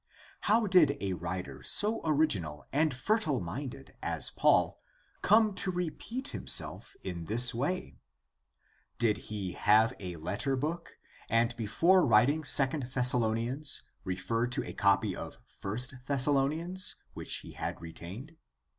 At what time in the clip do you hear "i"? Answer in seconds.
15.63-15.77